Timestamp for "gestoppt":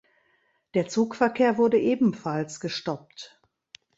2.59-3.39